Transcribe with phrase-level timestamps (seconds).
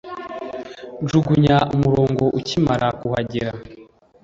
[1.03, 3.51] Njugunya umurongo ukimara kuhagera.